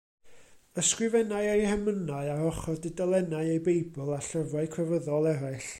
Ysgrifennai 0.83 1.41
ei 1.49 1.67
hemynau 1.73 2.23
ar 2.35 2.41
ochr 2.53 2.81
dudalennau 2.85 3.51
ei 3.53 3.61
Beibl 3.69 4.01
a 4.17 4.23
llyfrau 4.23 4.71
crefyddol 4.77 5.33
eraill. 5.37 5.67